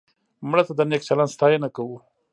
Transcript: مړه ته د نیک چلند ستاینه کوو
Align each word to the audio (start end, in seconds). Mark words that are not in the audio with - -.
مړه 0.49 0.63
ته 0.67 0.73
د 0.77 0.81
نیک 0.89 1.01
چلند 1.07 1.33
ستاینه 1.35 1.69
کوو 1.75 1.97